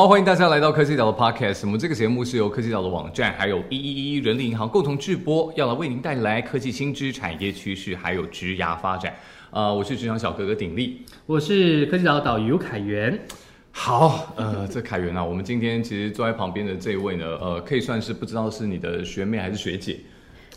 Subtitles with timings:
[0.00, 1.66] 好，欢迎大家来到科技岛的 Podcast。
[1.66, 9.14] 我们这个节目是由科技岛的网站还有一一一人力银行共同制播，要来为您带来科技新知、产业趋势还有职涯发展。
[9.50, 11.02] 呃，我是职场小哥哥鼎力。
[11.26, 13.20] 我是科技岛导游凯源。
[13.72, 20.00] 好，呃，这凯源啊，我们今天其实坐在旁边的这位呢，呃，可以算是不知道是你的学妹还是学姐。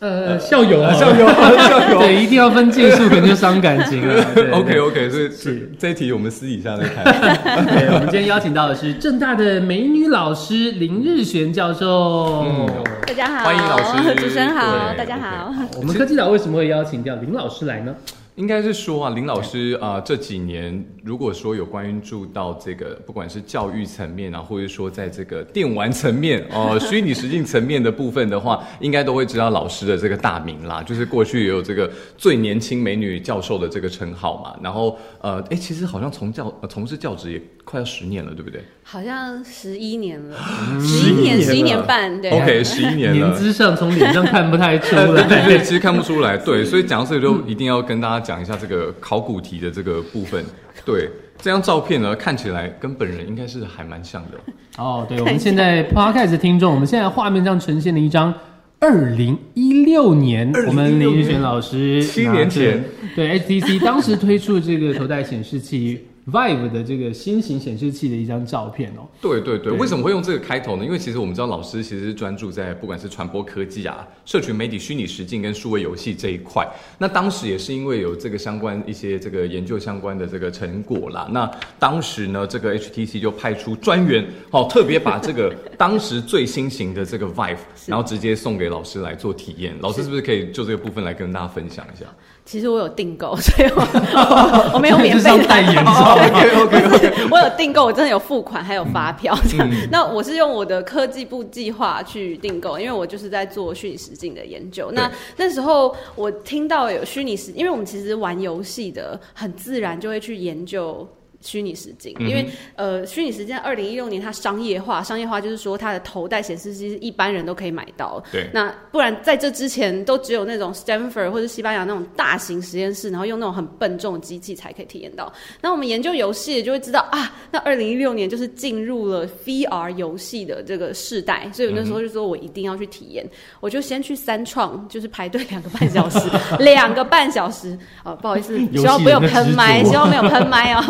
[0.03, 1.25] 呃，校友啊，校友，
[1.69, 4.21] 校友，对，一定要分件数，可能就伤感情了。
[4.51, 7.05] OK OK，所以是这一题我们私底下再谈。
[7.65, 12.43] 对，我们今天邀请到的是正大的美女老师林日璇教授。
[12.45, 12.67] 嗯
[13.07, 15.53] 大家好，欢迎老师主持人好，大家好。
[15.77, 17.95] 我们科技岛为什么会邀请到林老师来呢？
[18.35, 30.81] 应该是说啊，林老师啊、呃这几年如果说有关注到这个，不管是教育层面啊，或者说在这个电玩层面哦、 虚拟实境层面的部分的话，应该都会知道老师的这个大名啦。
[30.81, 34.55] 就是过去也有这个最年轻美女教授的这个称号嘛。
[34.63, 40.35] 然后呃，哎，其实好像从教、呃、从事教职也快要十年了，对不对好像十一年了，
[40.81, 42.31] 十一年，十一年半，对。
[42.31, 43.27] ？OK，十一年了。
[43.27, 45.45] 年资上从脸上看不太出来， 对对来。
[45.45, 50.43] 对，其实看不出来，对，所以讲到这里就一定要跟大家讲一下这个考古题的这个部分。
[50.85, 54.39] 对，这张照片呢，看起来跟本人应该是还蛮像的。
[54.77, 58.33] 哦，对，我们现在 Podcast 的听众，我们现在画面上呈现了一张。
[58.79, 62.83] 二零一六年，我们林玉璇老师七年前
[63.15, 69.07] 对 HTC 当时推出这个头戴显示器 Vive 的这个新型显示器的一张照片哦。
[69.21, 70.85] 对对对，对为什么会用这个开头呢？
[70.85, 76.65] 因为其实我们知道老师其实是专注在不管是传播科技啊、社群媒体、虚拟实境跟数位游戏这一块。
[76.97, 81.27] 那当时也是因为有这个相关一些这个研究相关的这个成果啦。
[81.31, 89.75] 那当时呢，这个 HTC 就派出专员，哦，特别把这个 当时最新型的这个 Vive，然后直接送给老师来做体验。
[89.81, 92.05] 老师是不是可以就这个部分来跟大家分享一下？
[92.45, 96.23] 其实我有订购，所以我我 我没有免费这是代言是吧的。
[96.63, 99.33] OK，OK，OK 我有订购，我真的有付款，还有发票。
[99.49, 104.91] 这样嗯那我是用我的科技部计划去订购，因为我就是在做虚拟实境的研究。
[104.91, 111.07] 那那时候我听到有虚拟实，因为我们其实玩游戏的，很自然就会去研究。
[111.43, 118.49] 虚拟实境，因为呃，虚拟实境二零一六年它商业化，商业化就是说它的头戴显示器是一般人都可以买到，对。
[118.53, 125.31] 那不然在这之前都只有那种 Stanford 或者西班牙那种大型实验室，然后用那种很笨重的机器才可以体验到。
[125.61, 133.27] 那我们研究游戏就会知道啊，那二零一六年就是进入了 VR 游戏的这个世代，所以我那时候就说我一定要去体验，
[133.59, 136.19] 我就先去三创，就是排队两个半小时，
[136.59, 140.83] 两个半小时，哦，不好意思， 希望不有喷麦，希望没有喷麦哦，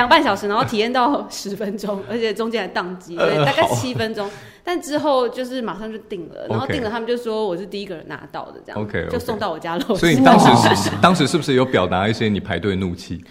[0.00, 4.26] 两个半小时，然后体验到十分钟，而且中间还宕机，对，呃大概七分钟。
[4.64, 9.94] 但之后就是马上就定了，然后定了，他们就说我是第一个人拿到的，这样 OK，OK 就送到我家楼下。
[9.94, 13.22] 所以你当时是 当时是不是有表达一些你排队怒气？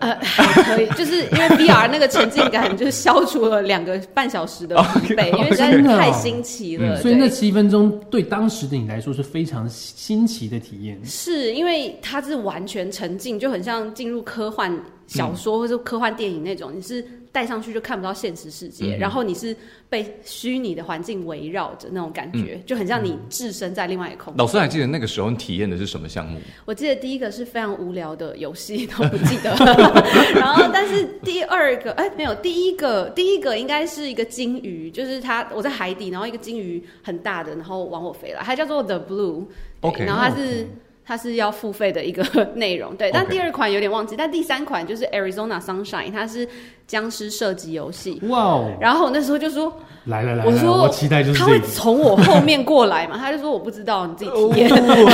[0.00, 6.96] 呃还可以，就是因为 VR 那个沉浸感，就是消除了两个半小时的 疲惫，因为实在是真的哦太新奇了。
[7.00, 10.98] 所以那七分钟对当时的你来说是非常新奇的体验。
[11.04, 14.72] 是因为它是完全沉浸，就很像进入科幻
[15.06, 17.04] 小说或者科幻电影那种，你是
[17.38, 19.56] 戴上去就看不到现实世界，嗯然后你是
[19.88, 24.38] 被虚拟的环境围绕着那种感觉，就很像你置身在另外一个空间。
[24.38, 26.40] 老师还记得那个时候你体验的是什么项目？
[26.64, 29.54] 我记得第一个是非常无聊的游戏，都不记得。
[30.34, 40.66] 然后，但是第二个，哎，没有，第一个，第一个应该是一个金鱼，就是它，我在海底，然后一个金鱼很大的，然后往我飞来，它叫做 The Blue，OK 然后它是。
[41.10, 42.22] 它是要付费的一个
[42.54, 43.10] 内容，对。
[43.10, 46.46] 但第二款有点忘记，但第三款就是 Arizona Sunshine，它是
[46.88, 48.20] 僵尸射击游戏。
[48.28, 48.72] 哇哦！
[48.80, 49.72] 然后我那时候就说，
[50.06, 51.60] 来来来来，我说我期待就是他会。
[51.60, 53.16] 从我后面过来嘛？
[53.20, 54.68] 他就说我不知道，你自己体验。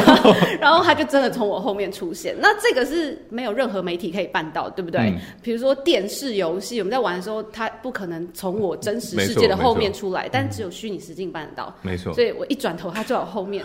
[0.60, 2.34] 然后他就真的从我后面出现。
[2.40, 5.18] 那这个是没有任何媒体可以办到，对不对嗯？
[5.42, 11.74] 比如说电视游戏，我们在玩的时候，他不可能从我真实世界的后面出来，但只有虚拟实境办得到。
[11.82, 13.65] 没错所，以我一转头，他就在我后面，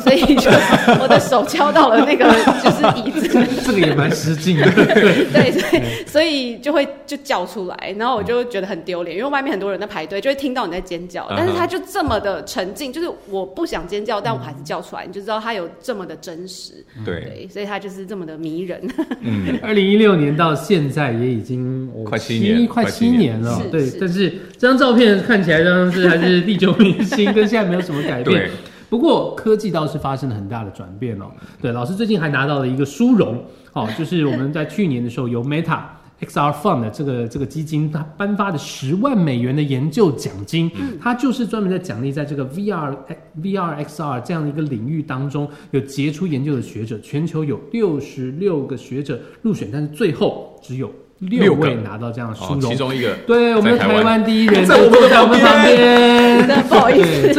[0.00, 0.50] 所以就
[1.02, 2.24] 我的手敲到了那个
[2.64, 3.25] 就是椅子，
[3.64, 5.26] 这个也蛮失敬的， 对。
[5.32, 16.72] 对对，所以就会就叫出来，然后我就觉得很丢脸，因为外面很多人在排队，就会听到你在尖叫，但是他就这么的沉静，就是我不想尖叫，但我还是叫出来，你就知道他有这么的真实，
[17.04, 18.80] 对，对，所以他就是这么的迷人。
[19.20, 23.70] 嗯， 二零一六年到现在也已经哦快七年快快七年了是。
[23.70, 28.50] 对，但是这张照片看起来像是还是历久弥新，跟现在没有什么改变对。
[28.88, 31.26] 不过科技倒是发生了很大的转变哦。
[31.60, 35.80] 对，老师最近还拿到了一个殊荣哦，就是我们在去年的时候由 Meta。
[36.18, 42.96] XR Fund 的这个这个基金，它颁发的十万美元的研究奖金，它就是专门在奖励在这个 VR
[43.42, 52.76] VR XR 这样的一个领域当中有杰出研究的学者，全球有六十六个学者入选，但是最后只有六位拿到这样的殊哦，荣其。
[52.78, 57.35] 中一个对，我们的台湾第一人在我们的坐在我们旁边， 不好意思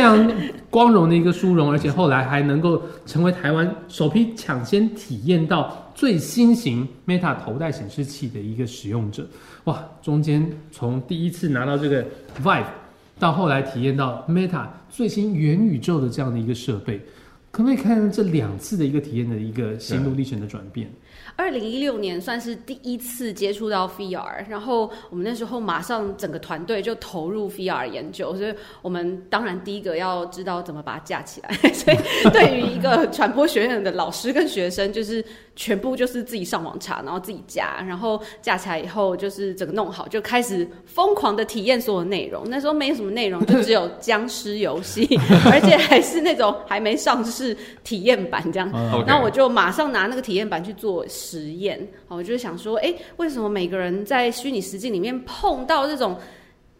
[0.00, 0.32] 非常
[0.70, 9.26] 光荣的一个殊荣，而且后来还能够成为台湾首批抢先体验到最新型 Meta 头戴显示器的一个使用者。
[9.64, 12.02] 哇，中间从第一次拿到这个
[12.42, 12.64] Vive，
[13.18, 16.98] 到后来体验到 Meta 最新元宇宙的这样的一个设备，
[17.50, 20.90] 可不可以看看这两次的一个体验的一个心路历程的转变？
[21.36, 31.50] 二零一六年算是第一次接触到 VR，然后我们那时候马上整个团队就投入 VR 研究，所以我们当然第一个要知道怎么把它架起来。
[31.72, 31.96] 所以
[32.30, 35.24] 对于一个传播学院的老师跟学生，就是
[35.56, 42.44] 全部就是自己上网查，然后自己架，然后架起来以后就是整个弄好，就开始疯狂的体验所有内容。
[42.48, 45.06] 那时候没什么内容，就只有僵尸游戏，
[45.50, 48.70] 而且还是那种还没上市体验版这样。
[48.72, 56.16] 嗯 OK 然后我就马上拿那个体验版去做实验，哦我就想说，哎，为什么每个人在虚拟实境里面碰到这种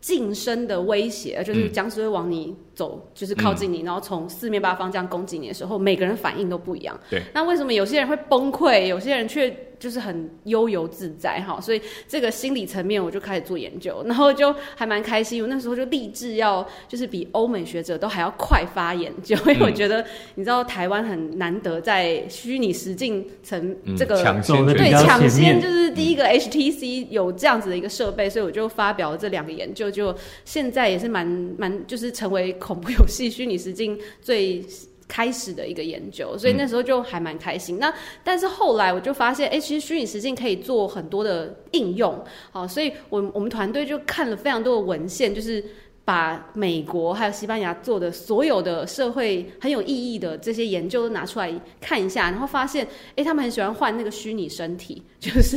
[0.01, 6.99] 近身的威胁，就是嗯僵尸会往你走，就是靠近你，然后从四面八方这样攻击你的时候，每个人反应都不一样。
[7.11, 11.41] 对，那为什么有些人会崩溃，有些人却就是很悠游自在？
[11.41, 15.43] 哈，所以这个心理层面我就开始做研究，然后就还蛮开心。
[15.43, 30.15] 我那时候就立志要就是比欧美学者都还要快发研究， 因为我觉得你知道台湾很难得在虚拟实境层嗯这个抢先对抢先就是第一个 HTC 有这样子的一个设备，所以我就发表了这两个研究，就
[30.45, 31.27] 现在也是蛮
[31.57, 34.65] 蛮就是成为恐怖游戏虚拟实境最。
[35.13, 37.77] 开始的一个研究，所以那时候就还蛮开心。
[37.81, 42.17] 那但是后来我就发现，哎、其实虚拟实境可以做很多的应用，
[42.53, 45.65] 好，所以我我们团队就看了非常多的文献，就是
[46.05, 55.57] 把美国还有西班牙做的所有的社会很有意义的这些研究都拿出来看一下，然后发现，哎、他们很喜欢换那个虚拟身体， 就是、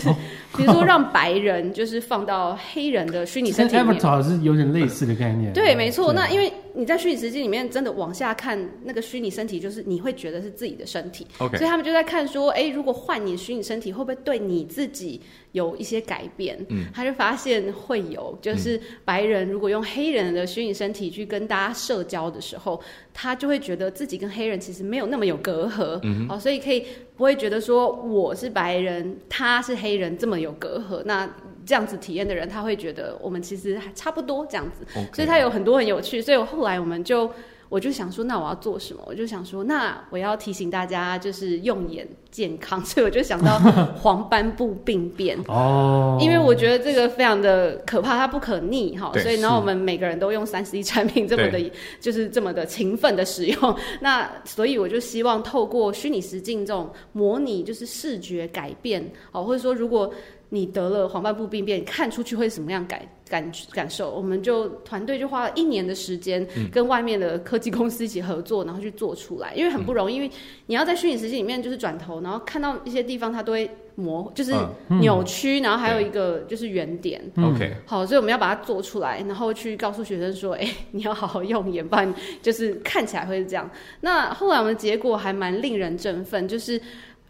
[0.57, 3.98] 比如说让白人就是放到黑人的虚拟身体里面。
[4.01, 5.54] Avatar 是有点类似的概念。
[5.54, 6.12] 对，没错。
[6.12, 11.58] 那因为你在虚拟实境里面真的往下看，那个虚拟身体就是你会觉得是自己的身体，OK。
[11.58, 15.22] 所以他们就在看说，哎、如果换你虚拟身体，会不会对你自己
[15.52, 16.58] 有一些改变？
[16.70, 22.81] 嗯，他就发现会有，就是白人如果用黑人的虚拟身体去跟大家社交的时候，
[23.14, 26.84] 他就会觉得自己跟黑人其实没有那么有隔阂，嗯，哦，所以可以
[27.16, 31.31] 不会觉得说我是白人，他是黑人这么有隔阂，那。
[31.65, 36.21] 这样子体验的人，他会觉得我们其实还差不多这样子所以他有很多很有趣。
[36.21, 37.30] 所以我后来我们就
[37.69, 39.01] 我就想说，那我要做什么？
[39.07, 43.57] 我就想说，那我要提醒大家就是用眼健康，所以我就想到
[43.98, 45.36] 黄斑部病变。
[45.48, 53.75] 哦，因为我觉得这个非常的可怕，它不可逆哈，所以然后我们每个人都用三 C 产品这么的，就是这么的勤奋的使用。
[54.01, 60.13] 那所以我就希望透过虚拟实境这种模拟，就是视觉改变哦，或者说如果
[60.54, 64.12] 你得了黄斑部病变，看出去会什么样感感感受？
[64.12, 70.30] 我们就团队就花了一年的时间，跟外面的科技公司一起合作，然后去做出来，因为很不容易，因为
[70.68, 74.54] 你要在虚拟实境里面就是转头，然后看到一些地方它都会模，就是
[74.90, 77.20] 嗯扭曲，然后还有一个就是圆点。
[77.34, 83.68] 嗯 OK，好，所以我们要把它做出来，然后去告诉学生说，哎、你要好好用眼，不然就是看起来会是这样。
[84.02, 86.80] 那后来我们结果还蛮令人振奋，就是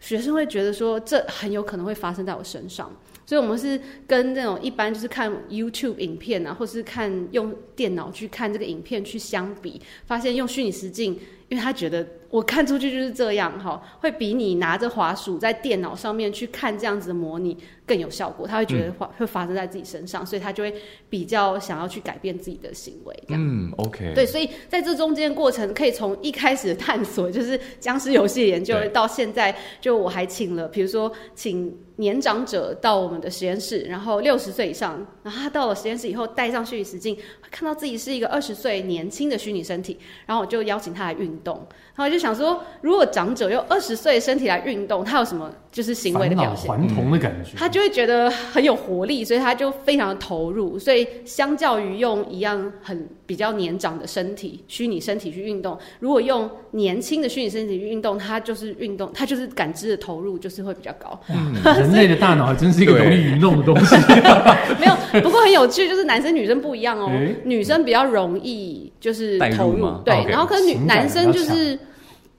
[0.00, 2.92] 学生会觉得说，这很有可能会发生在我身上。
[3.26, 18.46] 所以，我们是跟那种一般就是看 YouTube 影片啊，或是看用电脑去看这个影片去相比，发现用虚拟实境，因为他觉得我看出去就是这样哈，会比你拿着滑鼠在电脑上面去看这样子的模拟更有效果。
[18.46, 20.74] 他会觉得会会发生在自己身上，所以他就会
[21.08, 23.42] 比较想要去改变自己的行为，这样。
[23.42, 41.56] 嗯，OK，对，所以在这中间过程，可以从一开始的探索，就是僵尸游戏研究，到现在，就我还请了，比如说请年长者到我们的实验室，然后六十岁以上，然后他到了实验室以后，戴上虚拟实镜，会看到自己是一个二十岁年轻的虚拟身体，然后我就邀请他来运动，
[41.94, 46.68] 然后我就想说，如果长者用二十岁的身体来运动，他有什么就是行为的表现？
[46.68, 50.78] 还童的感觉，他就会觉得很有活力，所以他就非常的投入。
[50.78, 61.18] 所以相较于用一样很比较年长的身体、虚拟身体去运动，如果用年轻的虚拟身体去运动，他就是运动，他就是感知的投入就是会比较高。
[61.64, 63.96] 人类的大脑还真是一个容易愚弄的东西。
[64.78, 67.08] 没有，不过很有趣，就是男生女生不一样哦。
[67.08, 71.76] 诶女生比较容易就是投入吗，对然后可是女男生就是。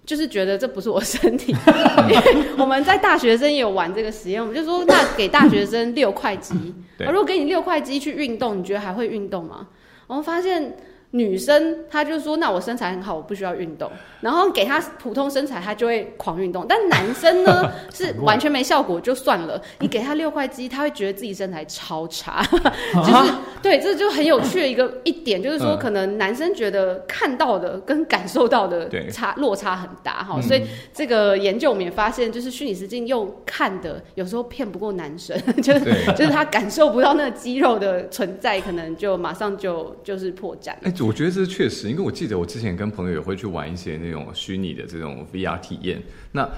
[0.06, 1.52] 就是觉得这不是我身体，
[2.10, 6.54] 因为我们在大学生也有玩这个实验，我们就说那给大学生六块肌，
[7.00, 9.68] 啊如果给你六块肌去运动，你觉得还会运动吗？
[10.08, 10.78] 我们发现
[11.16, 13.90] 女生她就说，那我身材很好，我不需要运动。
[14.22, 16.66] 然后给她普通身材，她就会狂运动。
[16.68, 19.62] 但男生呢 是完全没效果，就算了。
[19.80, 22.44] 你给他六块肌，他会觉得自己身材超差，
[22.96, 30.36] 就是对，这就很有趣的一个一点，就是说可能男生觉得看到的跟感受到的对差落差很大哈。
[30.38, 35.80] 嗯所以这个研究我们也发现，就是虚拟实境用看的，有时候骗不过男生， 就是
[36.14, 40.72] 就是他感受不到那个肌肉的存在，可能就马上就就是破绽。
[40.84, 46.02] 哎、我觉得这是确实，因为我记得我之前跟朋友也会去玩一些那种虚拟的这种 VR 体验。
[46.32, 46.50] 那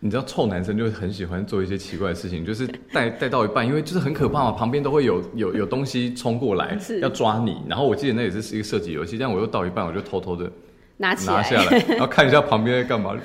[0.00, 7.56] 你知道，臭男生就很喜欢做一些奇怪的事情，就是带 带到一半，因为就是很可怕嘛，旁边都会有有有东西冲过来是要抓你。
[7.68, 10.50] 然后我记得那也是一个射击游戏，但我又到一半，我就偷偷的
[10.98, 13.16] 拿起来，拿下来， 然后看一下旁边在干嘛，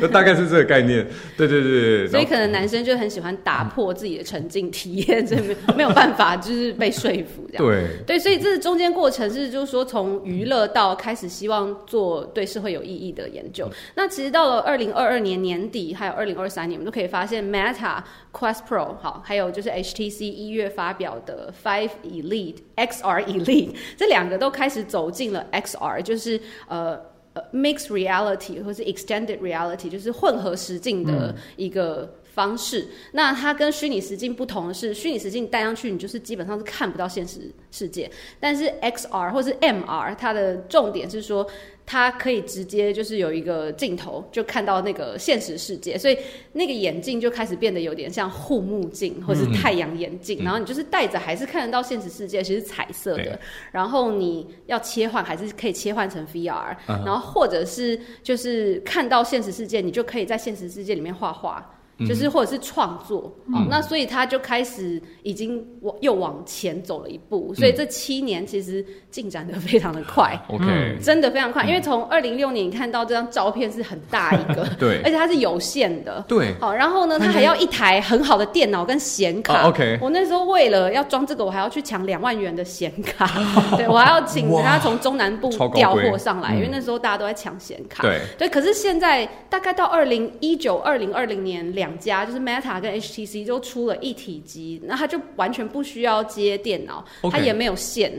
[0.00, 1.06] 就 大概是这个概念。
[1.36, 7.64] 对对对对，所以可能男生就很喜欢打破自己的沉浸体验，这没没有办法，就是被说服这样。
[7.64, 13.68] 对对，所以这中间过程是，就是说从娱乐到开始希望做对社会有意义的研究。
[13.94, 18.02] 那其实到了二零二二年年底，还有二零二三年，我们都可以发现 Meta
[18.32, 27.00] Quest Pro 好，还有就是 HTC 一月发表的 Five Elite XR Elite 这两个都开始走进了 XR，就是呃。
[27.32, 32.86] 呃，mixed reality 或是 extended reality，就是混合实境的一个方式。
[33.12, 38.10] 那它跟虚拟实境不同的是，虚拟实境戴上去，你就是基本上是看不到现实世界。
[38.38, 41.46] 但是 XR 或是 MR，它的重点是说，
[41.84, 46.16] 它可以直接就是有一个镜头就看到那个现实世界，所以
[46.52, 53.38] 那个眼镜就开始变得有点像护目镜或是太阳眼镜，嗯然后你就是戴着还是看得到现实世界，其实是彩色的。
[53.72, 61.76] 然后你要切换还是可以切换成 VR，、嗯然后或者是就是看到现实世界，你就可以在现实世界里面画画。
[62.06, 75.00] 就是或者是创作，哦，那所以他就开始已经往又往前走了一步，所以这七年其实进展的非常的快， OK，、嗯真的非常快，因为从二零六年你看到这张照片是很大一个， 对。
[75.02, 76.54] 而且它是有线的，对。
[76.60, 79.54] 好，然后呢，他还要一台很好的电脑跟显卡。
[79.54, 79.98] 啊，OK。
[80.00, 83.26] 我那时候为了要装这个，我还要去抢两万元的显卡，
[83.76, 88.02] 对我还要请人家从中南部调货上来，嗯因为那时候大家都在抢显卡。
[88.02, 88.20] 对。
[88.38, 98.12] 对，可是现在大概到二零一九、二零二零年，两家就是 Meta 跟 HTC 都出了一体机，那它就完全不需要接电脑它也没有线。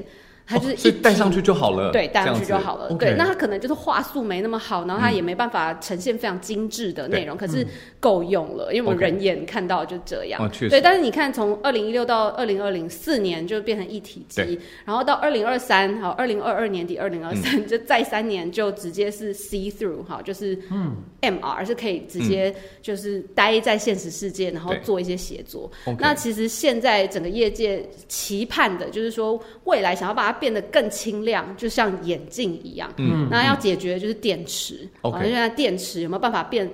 [0.51, 2.93] 它就是哦所以一体戴上去就好了，对，戴上去就好了。
[2.95, 7.65] 对，那它可能就是话术没那么好，然后它也没办法呈现非常精致的内容，可是
[7.99, 10.51] 够用了，因为我们人眼看到就这样。
[10.69, 17.37] 对，但是你看，从二零一六到二零二零四年就变成一体机，然后到二零二三，好，二零二二年底二零二嗯。
[17.37, 20.95] 三 就再三年就直接是 see through，哈，就是嗯。
[21.21, 25.71] MR 是可以直接就是待在现实世界，然后做一些协作。
[25.99, 32.91] 那其实现在整个业界期盼的就是说，未来想要把它变得更轻量，就像眼镜一样。
[32.97, 33.29] 嗯。
[33.31, 34.89] 那要解决就是电池。
[35.03, 36.69] OK 好现在电池有没有办法变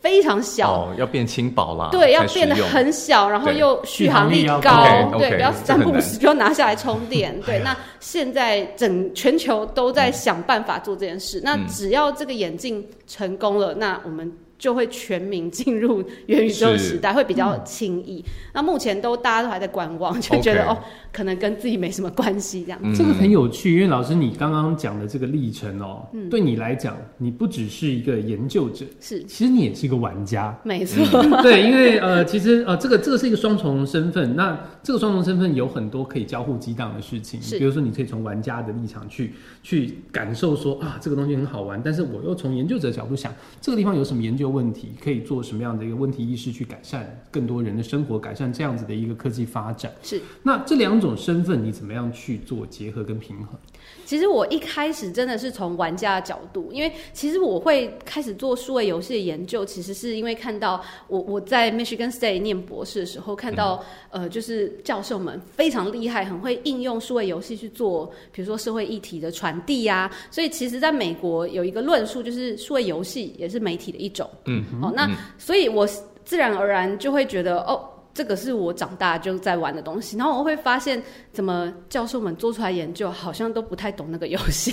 [0.00, 0.72] 非常小？
[0.72, 4.84] 哦，要变轻薄啦，对，要变得很小，然后又续航力高，
[5.16, 7.32] 对，不要三不五时就要拿下来充电。
[7.46, 11.40] 对，那现在整全球都在想办法做这件事。
[11.44, 11.64] 那嗯。
[11.68, 14.30] 只要这个眼镜成功了，那我们
[14.62, 18.24] 就会全民进入元宇宙时代，会比较轻易。
[18.54, 20.78] 那目前都大家都还在观望，就觉得哦，
[21.12, 22.78] 可能跟自己没什么关系这样。
[22.80, 30.56] 嗯这个很有趣，因为老师你刚刚讲的这个历程哦，嗯对你来讲，你不只是一个研究者，是其实你也是一个玩家。
[30.62, 31.04] 没错，
[31.42, 34.36] 对，因为呃，其实呃，这个这个是一个双重身份。
[34.36, 49.90] 那这个双重身份有很多可以交互激荡的事情，是比如说你可以从玩家的立场去去感受说啊，这个东西很好玩，但是我又从研究者的角度想，这个地方有什么研究问题，可以做什么样的一个问题意识去改善更多人的生活，改善这样子的一个科技发展。
[50.02, 50.20] 是。
[50.42, 53.58] 那这两种身份你怎么样去做结合跟平衡？
[54.04, 70.10] 其实我一开始真的是从玩家的角度，因为其实我会开始做数位游戏的研究，其实是因为看到我我在 Michigan State 念博士的时候，看到、呃，就是教授们非常厉害，很会应用数位游戏去做，比如说社会议题的传递啊。
[70.30, 74.28] 所以其实在美国有一个论述，就是数位游戏也是媒体的一种。
[74.46, 75.08] 嗯，哦，那
[75.38, 75.86] 所以我
[76.24, 77.88] 自然而然就会觉得哦。
[78.14, 84.70] 这个是我长大就在玩的东西，然后我会发现，怎么教授们做出来研究好像都不太懂那个游戏，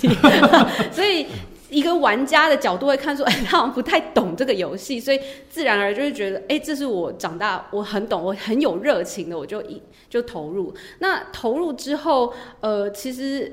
[0.92, 1.26] 所 以
[1.70, 10.74] 一个玩家的角度会看出，哎，他好像不太懂这个游戏，所以自然而然就会觉得，哎，这是我长大我很懂，我很有热情的，我就一就投入。
[10.98, 13.50] 那投入之后，呃，其实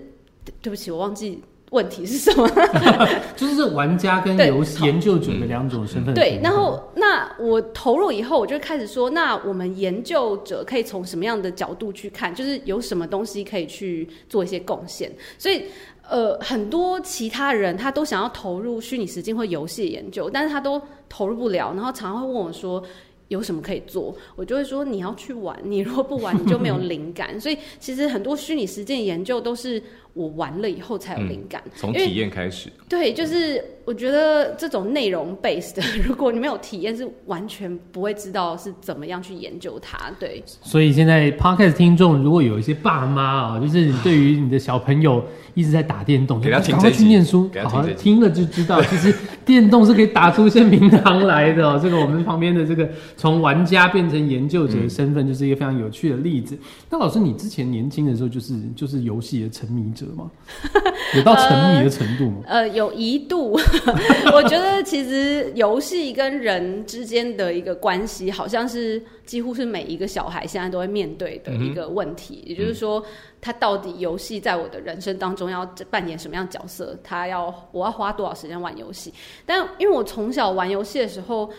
[0.61, 2.49] 对不起，我忘记问题是什么？
[3.35, 6.13] 就是玩家跟游戏研究者的两种身份。
[6.13, 12.33] 对，然后那我投入以后，我就开始说，那我们研究者可以从什么样的角度去看？
[12.33, 15.11] 就是有什么东西可以去做一些贡献？
[15.37, 15.63] 所以。
[16.09, 22.81] 呃，很多其他人他都想要投入虚拟实境或游戏的研究，但是他都投入不了，然后常常会问我说
[23.27, 27.37] 有什么可以做，我就会说你要去玩，你如果不玩你就没有灵感。
[27.41, 29.83] 所以其实很多虚拟实践研究都是
[30.17, 39.97] 我玩了以后才有灵感，从体验开始，对，就是我觉得这种内容 based 的， 如果你没有体验，是完全不会知道是怎么样去研究它。
[40.19, 49.15] 对，所以现在 podcast 听众如果有一些爸妈啊，就是你对于你的小朋友一直在打电动，给他听赶快这去念书给，他好听了就知道，其实
[49.45, 51.79] 电动是可以打出一些名堂来的、哦。
[51.81, 56.59] 这个我们旁边的这个从玩家变成研究者的身份，就是一个非常有趣的例子。
[56.89, 60.29] 那老师，你之前年轻的时候就是就是游戏的沉迷者吗？
[61.15, 62.41] 有到沉迷的程度吗？
[62.45, 63.57] 呃，有一度，
[64.33, 72.43] 我觉得其实游戏跟人之间的一个关系，好像是几乎是每一个小孩现在都会面对的一个问题。
[72.45, 73.03] 也就是说，
[73.41, 76.97] 他到底游戏在我的人生当中要扮演什么样角色？
[77.03, 79.13] 他要我要花多少时间玩游戏？
[79.45, 81.49] 但因为我从小玩游戏的时候。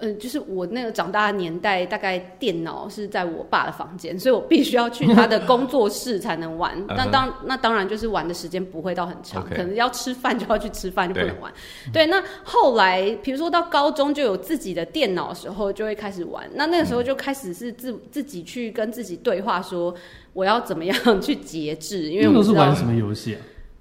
[0.00, 6.74] 嗯，就是我那个长大的年代，大概电脑是在我爸的房间，所以我必须要去他的工作室才能玩。
[6.88, 11.52] 那当那当然就是玩的时间不会到很长可能要吃饭就要去吃饭，就不能玩。
[11.92, 16.48] 对，那后来比如说到高中就有自己的电脑的时候，就会开始玩。
[16.54, 19.94] 那那个时候就开始是自自己去跟自己对话，说
[20.32, 23.40] 我要怎么样去节制，因为我是玩什么游戏啊？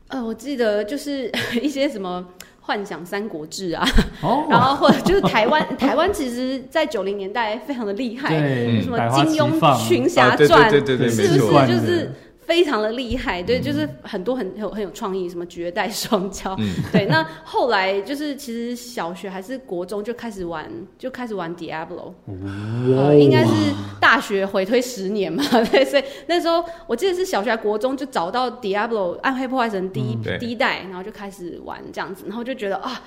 [0.10, 2.28] 呃，我记得就是 一些什么。
[2.70, 3.84] 幻想三国志啊，
[4.22, 8.30] 哦， 然后或者就是台湾， 台湾其实在九零年代非常的厉害，
[8.80, 11.66] 什么金庸群侠传，对对对对，是没错。
[11.66, 11.82] 是不是？
[11.82, 12.12] 就是
[12.50, 13.44] 非常的厉害？
[13.44, 17.06] 对，就是很多很有很有创意，什么绝代双骄，嗯 对。
[17.06, 22.12] 那后来就是其实小学还是国中就开始玩，就开始玩 Diablo，
[22.98, 23.52] 呃，应该是
[24.02, 33.00] 大学回推十年嘛， 对，所以那时候我记得是小学还国中就找到 Diablo 暗黑破坏神第一、嗯第一代，然后就开始玩这样子，然后就觉得啊。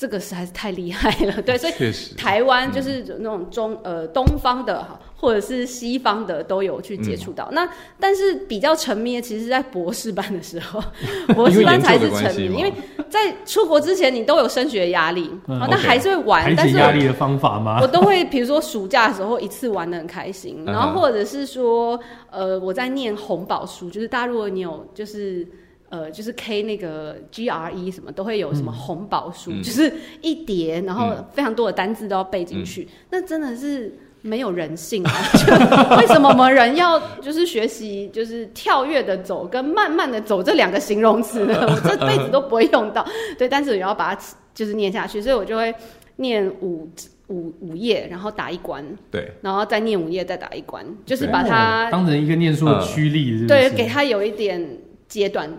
[0.00, 4.82] 这个实在是太厉害了， 对，所以，台湾就是那种中呃东方的
[5.14, 7.46] 或者是西方的都有去接触到。
[7.50, 7.54] 嗯。
[7.56, 10.82] 那但是比较沉迷的，其实是在博士班的时候，
[11.36, 12.72] 博士班才是沉迷，因为因为
[13.10, 15.60] 在出国之前你都有升学压力，嗯。
[15.60, 17.80] 好那还是会玩，排但是压力的方法吗？
[17.82, 17.86] 我？
[17.86, 25.46] 都会，比如说暑假的时候一次玩的很开心， 然后或者是说，呃，我在念红宝书，就是大家如果你有就是。
[25.90, 35.12] 呃，就是 K 那个 GRE 什么都会有什么红宝书，嗯就是一叠，然后嗯非常多的单字都要背进去，那真的是没有人性啊！
[35.34, 41.66] 就为什么我们人要就是学习就是跳跃的走跟慢慢的走这两个形容词呢？
[41.68, 43.04] 我这辈子都不会用到，
[43.36, 44.22] 对，但是也要把它
[44.54, 45.74] 就是念下去，所以我就会
[46.16, 46.88] 念五
[47.28, 54.60] 五五页，然后打一关，对，然后再念五页，再打一关，就是把它哦当成一个念书的驱力，是不对给它有一点
[55.10, 55.50] 阶段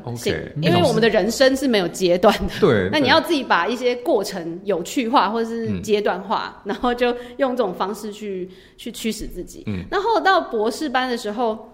[0.61, 2.53] 因为我们的人生是没有阶段的。
[2.59, 9.63] 对，那你要自己把一些过程有趣化，或者是嗯阶段化，然后就用这种方式去去驱使自己。
[9.67, 11.70] 嗯然后到博士班的时候，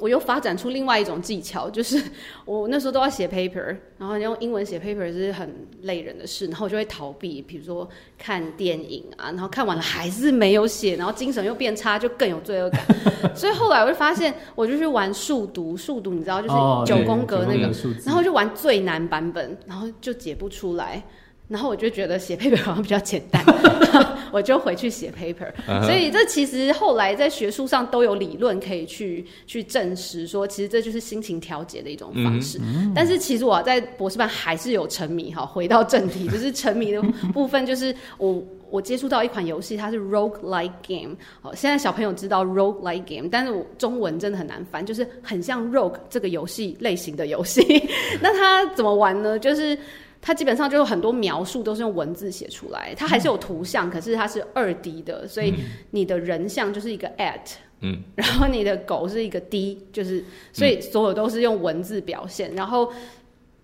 [0.00, 2.02] 我又发展出另外一种技巧，就是
[2.44, 12.80] 我那时候都要写 paper，然后用英文写 paper 是很累人的事，然后我就会逃避，比如说看电影啊，然后看完了还是没有写，然后精神又变差，就更有罪恶感。
[13.36, 16.54] 所以后来我就发现，我就去玩数独，数独你知道，就是
[16.86, 17.70] 九宫格那个
[18.04, 21.02] 然后就玩最难版本，然后就解不出来，
[21.50, 23.44] 然后我就觉得写 paper 好像比较简单，
[24.32, 25.52] 我就回去写 paper。
[25.84, 32.60] 所以这其实后来在学术上都有理论可以去去证实说，其实这就是心情调节的一种方式。
[32.94, 35.44] 但是其实我在博士班还是有沉迷哈。
[35.44, 37.02] 回到正题， 就是沉迷的
[37.34, 38.42] 部分，就是我。
[38.70, 41.16] 我接触到一款游戏，它是 rogue like game。
[41.40, 47.60] 好，现在小朋友知道 rogue like game，但是我中文真的很难翻，就是很像 rogue 这个游戏类型的游戏。
[48.22, 49.36] 那它怎么玩呢？
[49.40, 49.76] 就是
[50.20, 55.54] 它基本上就有很多描述都是用文字写出来，它还是有图像，可是它是二 D 的，所以
[55.90, 62.92] 你的人像就是一个 at，嗯，然后你的狗是一个 D，就是所以所有都是用文字表现，然后。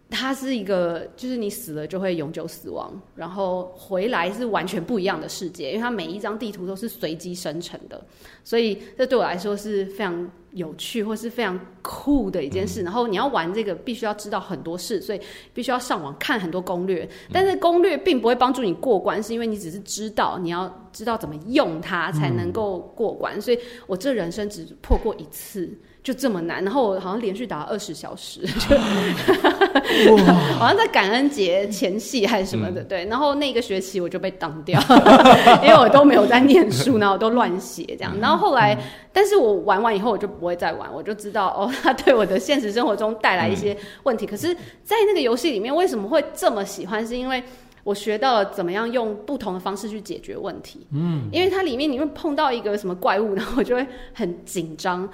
[0.09, 8.01] 它是一个，就是你死了就会永久死亡，然后回来是完全不一样的世界，因为它每一张地图都是随机生成的，
[8.45, 12.83] 所以这对我来说是非常有趣或是非常酷的一件事。
[12.83, 15.21] 然后你要玩这个，必须要知道很多事，所以
[15.53, 17.09] 必须要上网看很多攻略。
[17.33, 23.41] 但是攻略并不会帮助你过关，是因为你只是知道你要知道怎么用它才能够过关。
[23.41, 25.77] 所以我这人生只破过一次。
[26.07, 30.17] 就这么难，然后我好像连续打了二十小时， 就
[30.57, 33.05] 好像在感恩节前夕还是什么的，对。
[33.07, 34.81] 然后那个学期我就被当掉，
[35.65, 38.17] 因为我都没有在念书，然后我都乱写这样。
[38.21, 38.79] 然后后来，
[39.13, 44.25] 但是我玩完以后我就不会再玩，我就知道哦，它对我的现实生活中带来一些问题。
[44.25, 47.05] 可是，在那个游戏里面，为什么会这么喜欢？
[47.05, 47.43] 是因为
[47.83, 50.87] 我学到了怎么样用不同的方式去解决问题。
[50.93, 55.09] 嗯，因为它里面你会碰到一个什么怪物，然后我就会很紧张。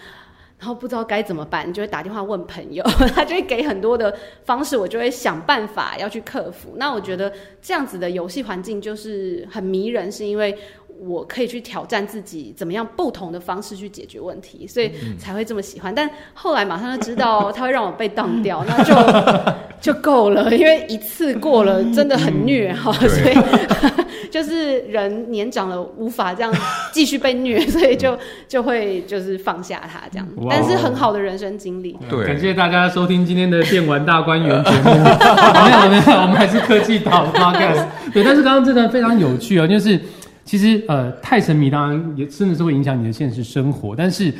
[0.62, 2.84] 然后不知道该怎么办，你就会打电话问朋友，
[3.16, 6.74] 他就会给很多的方式，我就会想办法要去克服。
[6.76, 10.56] 那我觉得这样子的游戏环境就是很迷人，是因为
[11.00, 15.94] 我可以去挑战自己，怎么样不同的方式去解决问题，所以才会这么喜欢。
[15.94, 23.36] 但后来马上就知道 他会让我被当掉，那就就够了，因为一次过了真的很虐哈，所以。
[24.30, 26.50] 就是人年长了无法这样
[26.90, 31.98] 继续被虐， 所以就就会就是放下他这样，但是很好的人生经历。
[32.08, 34.84] 对，感谢大家收听今天的电玩大观园节目。
[34.84, 37.86] 没有没有，我们还是科技岛 podcast。
[38.14, 40.00] 对，但是刚刚这段非常有趣哦，就是。
[40.52, 43.96] 其实，呃，太沉迷当然也真的是会影响你的现实生活。
[43.96, 44.30] 但是，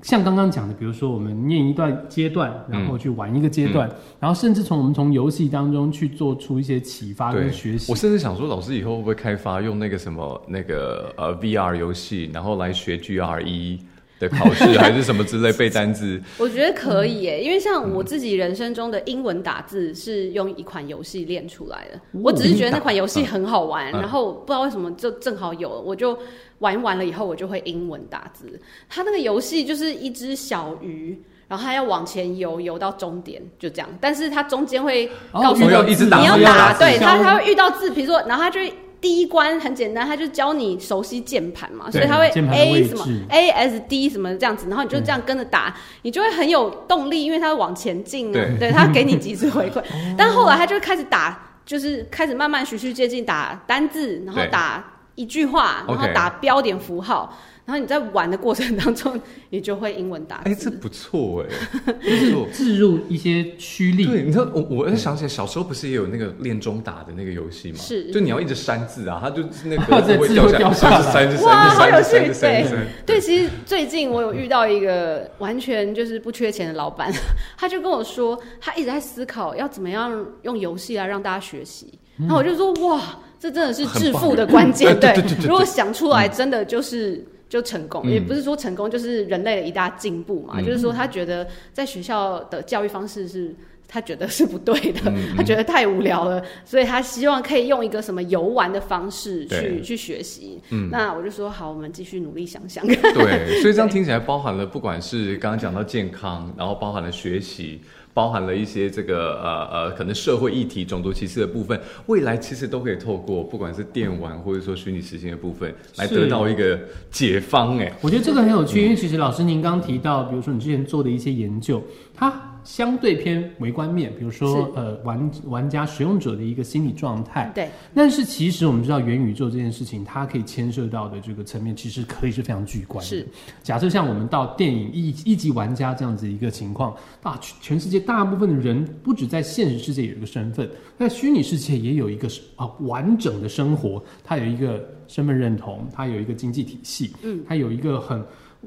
[0.00, 7.90] 像刚刚讲的，比如说我们念一段阶段，然后去玩一个阶段，然后甚至从我们从游戏当中去做出一些启发跟学习。
[7.90, 13.80] 我甚至想说，老师以后会不会开发用那个什么那个呃 VR 游戏，然后来学 GRE？
[14.18, 22.00] 的考试还是什么之类背单词， 我觉得可以耶，因为像我自己人生中的英文打字是用一款游戏练出来的。
[22.12, 26.18] 我只是觉得那款游戏很好玩，然后不知道为什么就正好有，我就
[26.60, 28.58] 玩完了以后我就会英文打字。
[28.88, 38.60] 它那个游戏就是一只小鱼，然后它要往前游，游到终点就这样，但是它中间会告诉你你要打，对它它会遇到字，比如说，然后它就。
[39.00, 48.72] 第一关很简单，他就教你熟悉键盘嘛，所以他会 A 什么 A S D 什么这样子，然后你就这样跟着打，你就会很有动力，因为他往前进啊，对。
[48.72, 49.82] 他给你及时回馈。
[50.16, 57.36] 但后来他就开始打，就是开始慢慢循序渐进，打单字，然后打一句话，然后打标点符号。
[57.66, 60.42] 然后你在玩的过程当中，你就会英文打字。
[60.44, 64.06] 哎，这不错哎， 就是置入一些驱力。
[64.06, 67.78] 对，你知道我，我想起来小时候不是也有那个练中打的那个游戏吗？
[67.78, 71.26] 是，就你要一直删字啊，它就那个 字会掉下来。
[71.42, 72.32] 哇，好有趣！
[72.40, 72.64] 对，
[73.04, 77.12] 对，其实最近我有遇到一个完全就是不缺钱的老板，
[77.58, 81.98] 他就跟我说，他一直在思考要怎么样用游戏来让大家学习。
[82.16, 84.96] 然后我就说，哇，这真的是致富的关键。
[85.00, 87.26] 对，如果想出来，真的就是。
[87.48, 90.60] 就成功，也不是说成功就是人类的一大进步嘛。
[90.60, 93.54] 就是说，他觉得在学校的教育方式是
[93.88, 100.60] 他觉得是不对的，他觉得太无聊了，所以他希望可以用一个什么游玩的方式去去学习。
[100.90, 102.84] 那我就说好，我们继续努力想想。
[102.86, 107.80] 对，所以这样听起来包含了不管是刚刚讲到健康，然后包含了学习。
[108.16, 117.76] 包含了一些这个呃呃，可能社会议题、种族歧视的部分，未来其实都可以透过不管是电玩或者说虚拟实境的部分，来得到一个解方。
[117.76, 121.82] 哎，我觉得这个很有趣，因为其实老师您刚提到，比如说你之前做的一些研究，
[122.14, 122.54] 它。
[122.66, 127.50] 相对偏微观面，比如说呃玩玩家使用者的一个心理状态。
[127.54, 127.70] 对。
[127.94, 133.08] 但是其实我们知道元宇宙这件事情，它可以牵涉到的这个层面，其实可以是非常巨观的。
[133.08, 133.26] 是。
[133.62, 148.20] 假设像我们到电影一一级玩家这样子一个情况，大，全世界大部分的人不止在现实世界有一个身份，在虚拟世界也有一个啊完整的生活，它有一个身份认同，它有一个经济体系，嗯，它有一个很。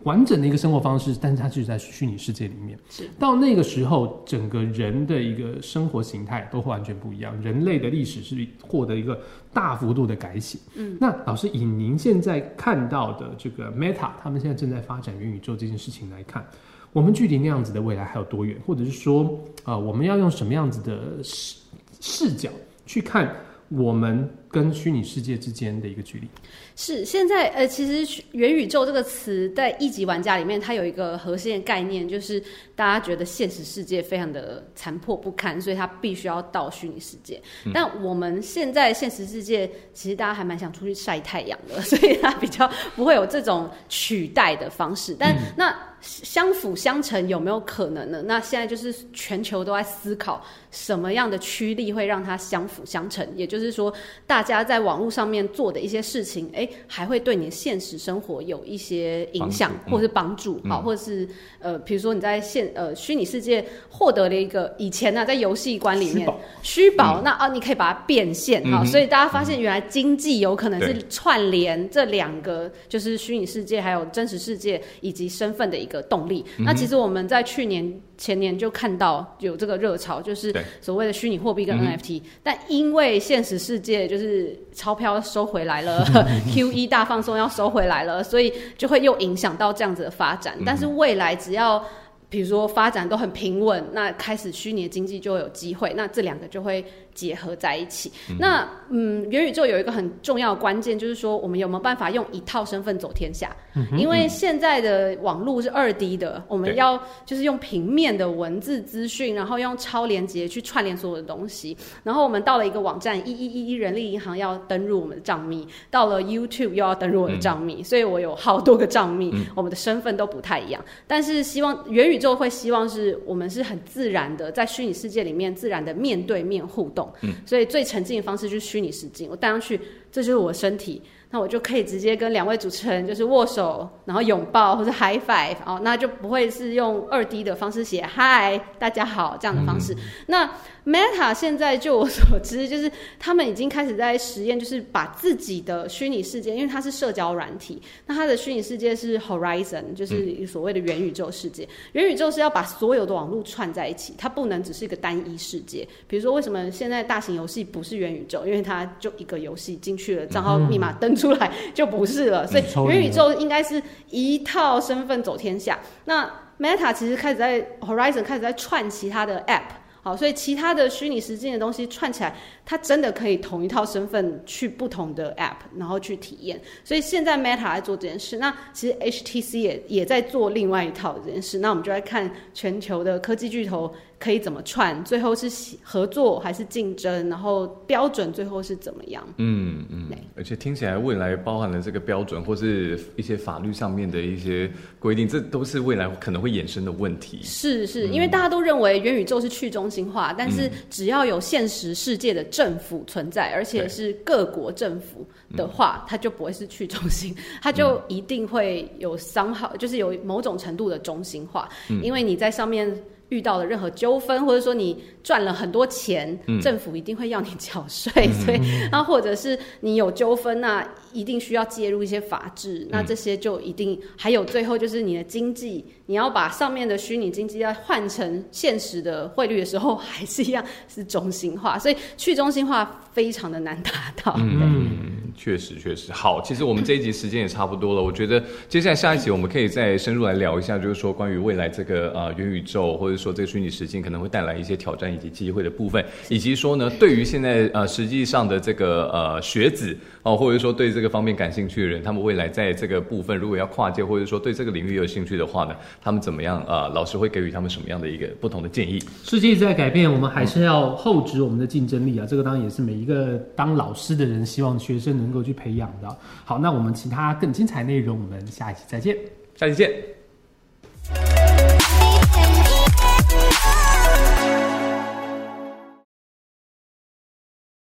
[0.03, 2.77] 完整的一个生活方式，但是它就是在虚拟世界里面。
[2.89, 7.39] 是到那个时候，整个人的一个生活形态都会完全不一样。
[7.41, 9.19] 人类的历史是获得一个
[9.53, 10.57] 大幅度的改写。
[10.75, 16.45] 嗯，那老师以您现在看到的这个 Meta，他们现在正在发展元宇宙这件事情来看，
[16.93, 18.57] 我们距离那样子的未来还有多远？
[18.65, 21.57] 或者是说，啊，我们要用什么样子的视
[21.99, 22.49] 视角
[22.85, 23.35] 去看？
[23.69, 26.27] 我们跟虚拟世界之间的一个距离
[26.75, 32.41] 是现在呃，其实元宇宙这个词在一级玩家里面，它有一个核心的概念，就是
[32.75, 37.41] 大家觉得现实世界非常的残破不堪，所以它必须要到虚拟世界。
[37.73, 45.15] 但我们现在现实世界，其实大家还蛮想出去晒太阳的， 所以它比较不会有这种取代的方式。
[45.19, 48.23] 但那相辅相成有没有可能呢？
[48.25, 53.93] 那现在就是全球都在思考什么样的驱力会让它相辅相成，也就是说，
[54.25, 61.27] 大大家在网络上面做的一些事情，哎，还会对你的现实生活有一些影响或者是帮助，好，或者是
[61.59, 66.25] 呃，比如说你在现呃虚拟世界获得了一个以前呢、在游戏馆里面
[66.61, 76.45] 虚宝，那啊你可以把它变现好、嗯所以大家发现原来经济有可能是串联这两个就是虚拟世界还有真实世界以及身份的一个动力。
[76.59, 84.28] 嗯那其实我们在去年前年就看到有这个热潮，就是所谓的虚拟货币跟 NFT，、但因为现实世界就是
[84.73, 86.05] 钞票收回来了，
[86.51, 90.57] QE 大放松要收回来了，所以就会又影响到这样子的发嗯展。
[90.65, 91.83] 但是未来只要
[92.29, 96.85] 比如说发展都很平稳，那开始虚拟经济就会有机会，那这两个就会
[97.19, 98.09] 结合在一起。
[98.39, 103.53] 那嗯，元宇宙有一个很重要的关键，就是说我们有没有办法用一套身份走天下？
[103.97, 111.75] 因为现在的网络是二 D 的，我们要就是用平面的文字资讯，然后用超连接去串联所有的东西。
[112.03, 120.83] 然后我们到了一个网站，一一一一人力银行要登入我们的账密，到了 YouTube 又要登入我的账密，所以我有好多个账密，我们的身份都不太一样。
[121.05, 127.08] 但是希望元宇宙会希望是我们是很自然的在虚拟世界里面自然的面对面互动，
[127.45, 129.79] 所以最沉浸的方式就是虚拟实境，我戴上去，
[130.11, 131.01] 这就是我身体。
[131.31, 139.95] 那我就可以直接跟两位主持人就是握手，然后拥抱或者 high five 哦，那就不会是用二 D 的方式写 “hi，大家好这样的方式。
[140.25, 140.49] 那
[140.87, 151.69] Meta 现在就我所知，就是他们已经开始在实验，就是把自己的虚拟世界，因为它是社交软体，那它的虚拟世界是 Horizon，就是所谓的元宇宙世界。
[151.91, 155.87] 元宇宙是要把所有的网络串在一起，它不能只是一个单一世界。
[156.07, 158.47] 比如说，为什么现在大型游戏不是元宇宙？
[158.47, 162.47] 因为它就一个游戏进去了，账号密码登出来 就不是了。
[162.47, 165.77] 所以元宇宙应该是一套身份走天下。
[166.05, 169.63] 那 Meta 其实开始在 Horizon 开始在串其他的 App。
[170.01, 172.33] 好，所以其他的虚拟实境的东西串起来，
[172.69, 176.61] 它真的可以同一套身份去不同的 App，然后去体验。
[176.83, 181.57] 所以现在 Meta 在做这件事，那其实 HTC 也也在做另外一套这件事。
[181.57, 185.49] 那我们就来看全球的科技巨头可以怎么串，最后是
[185.81, 189.27] 合作还是竞争，然后标准最后是怎么样？
[189.37, 197.39] 嗯嗯对，而且听起来未来包含了这个标准或是一些法律上面的一些规定，这都是未来可能会衍生的问题。
[197.41, 211.69] 是是，因为大家都认为元宇宙是去中心化，但是只要有现实世界的政府存在，而且是各国政府的话，它就不会是去中心，它就一定会有商号，就是有某种程度的中心化，
[212.03, 213.01] 因为你在上面。
[213.29, 218.11] 遇到了任何纠纷，或者说你赚了很多钱，政府一定会要你缴税，
[218.43, 218.59] 所以
[218.91, 233.91] 那或者是你有纠纷，那一定需要介入一些法制，那这些就一定还有最后就是你的经济，你要把上面的虚拟经济要换成现实的汇率的时候，还是一样是中心化， 所以去中心化非常的难达
[234.23, 234.33] 到。
[234.39, 236.41] 嗯，确实确实好。
[236.41, 259.03] 其实我们这一集时间也差不多了，我觉得接下来下一集我们可以再深入来聊一下，就是说关于未来这个呃元宇宙或者说这个虚拟实境可能会带来一些挑战以及机会的部分，以及说呢，对于现在呃实际上的这个呃学子哦、或者说对这个方面感兴趣的人，他们未来在这个部分如果要跨界，或者说对这个领域有兴趣的话呢，他们怎么样呃老师会给予他们什么样的一个不同的建议？
[259.23, 262.25] 世界一直在改变，我们还是要厚植我们的竞争力啊！
[262.25, 266.17] 这个当然也是每一个当老师的人希望学生能够去培养的。
[266.45, 269.17] 好，那我们其他更精彩内容，我们下一期再见。
[269.55, 271.58] 下期见。